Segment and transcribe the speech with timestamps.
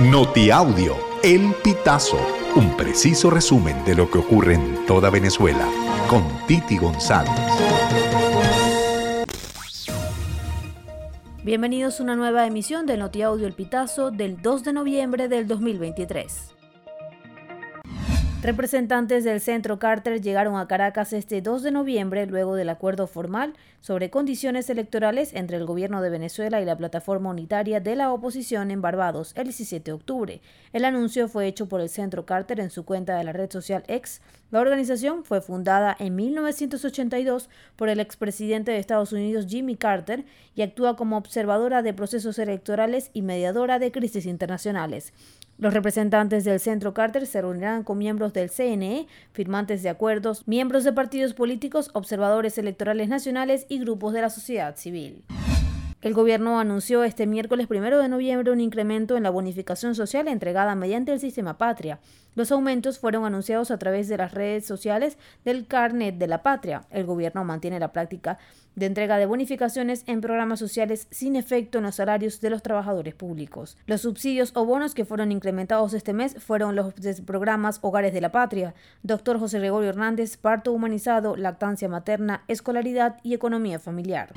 [0.00, 2.18] Notiaudio, El Pitazo,
[2.56, 5.68] un preciso resumen de lo que ocurre en toda Venezuela,
[6.10, 7.30] con Titi González.
[11.44, 16.53] Bienvenidos a una nueva emisión de Notiaudio El Pitazo del 2 de noviembre del 2023.
[18.44, 23.54] Representantes del Centro Carter llegaron a Caracas este 2 de noviembre luego del acuerdo formal
[23.80, 28.70] sobre condiciones electorales entre el gobierno de Venezuela y la plataforma unitaria de la oposición
[28.70, 30.40] en Barbados el 17 de octubre.
[30.74, 33.82] El anuncio fue hecho por el Centro Carter en su cuenta de la red social
[33.88, 34.20] X.
[34.54, 40.62] La organización fue fundada en 1982 por el expresidente de Estados Unidos Jimmy Carter y
[40.62, 45.12] actúa como observadora de procesos electorales y mediadora de crisis internacionales.
[45.58, 50.84] Los representantes del Centro Carter se reunirán con miembros del CNE, firmantes de acuerdos, miembros
[50.84, 55.24] de partidos políticos, observadores electorales nacionales y grupos de la sociedad civil.
[56.04, 60.74] El gobierno anunció este miércoles 1 de noviembre un incremento en la bonificación social entregada
[60.74, 61.98] mediante el sistema Patria.
[62.34, 66.84] Los aumentos fueron anunciados a través de las redes sociales del Carnet de la Patria.
[66.90, 68.36] El gobierno mantiene la práctica
[68.74, 73.14] de entrega de bonificaciones en programas sociales sin efecto en los salarios de los trabajadores
[73.14, 73.78] públicos.
[73.86, 76.92] Los subsidios o bonos que fueron incrementados este mes fueron los
[77.24, 83.32] programas Hogares de la Patria, Doctor José Gregorio Hernández, Parto Humanizado, Lactancia Materna, Escolaridad y
[83.32, 84.34] Economía Familiar.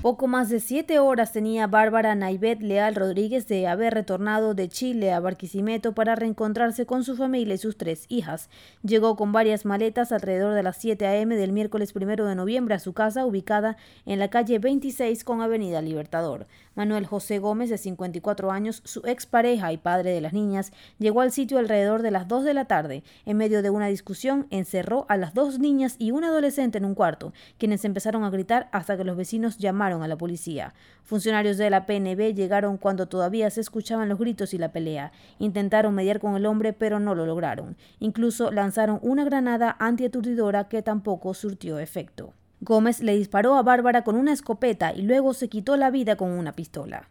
[0.00, 5.12] Poco más de siete horas tenía Bárbara Naivet Leal Rodríguez de haber retornado de Chile
[5.12, 8.48] a Barquisimeto para reencontrarse con su familia y sus tres hijas.
[8.84, 11.34] Llegó con varias maletas alrededor de las 7 a.m.
[11.34, 13.76] del miércoles primero de noviembre a su casa ubicada
[14.06, 16.46] en la calle 26 con Avenida Libertador.
[16.76, 21.32] Manuel José Gómez, de 54 años, su expareja y padre de las niñas, llegó al
[21.32, 23.02] sitio alrededor de las 2 de la tarde.
[23.26, 26.94] En medio de una discusión, encerró a las dos niñas y un adolescente en un
[26.94, 30.74] cuarto, quienes empezaron a gritar hasta que los vecinos llamaron a la policía.
[31.02, 35.12] Funcionarios de la PNB llegaron cuando todavía se escuchaban los gritos y la pelea.
[35.38, 37.76] Intentaron mediar con el hombre, pero no lo lograron.
[37.98, 42.34] Incluso lanzaron una granada antiaturdidora que tampoco surtió efecto.
[42.60, 46.30] Gómez le disparó a Bárbara con una escopeta y luego se quitó la vida con
[46.30, 47.08] una pistola.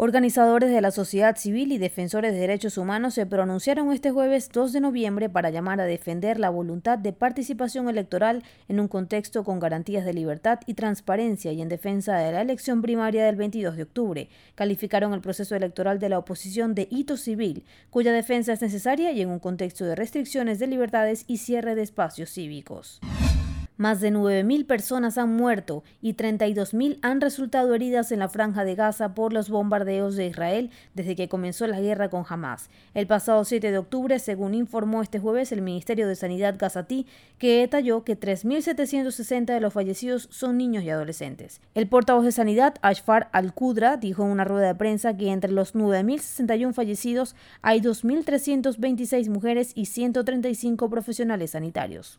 [0.00, 4.72] Organizadores de la sociedad civil y defensores de derechos humanos se pronunciaron este jueves 2
[4.72, 9.58] de noviembre para llamar a defender la voluntad de participación electoral en un contexto con
[9.58, 13.82] garantías de libertad y transparencia y en defensa de la elección primaria del 22 de
[13.82, 14.28] octubre.
[14.54, 19.20] Calificaron el proceso electoral de la oposición de hito civil, cuya defensa es necesaria y
[19.20, 23.00] en un contexto de restricciones de libertades y cierre de espacios cívicos.
[23.78, 28.74] Más de 9.000 personas han muerto y 32.000 han resultado heridas en la franja de
[28.74, 32.70] Gaza por los bombardeos de Israel desde que comenzó la guerra con Hamas.
[32.92, 37.06] El pasado 7 de octubre, según informó este jueves el Ministerio de Sanidad gazatí,
[37.38, 41.60] que detalló que 3.760 de los fallecidos son niños y adolescentes.
[41.76, 45.76] El portavoz de Sanidad, Ashfar Al-Qudra, dijo en una rueda de prensa que entre los
[45.76, 52.18] 9.061 fallecidos hay 2.326 mujeres y 135 profesionales sanitarios.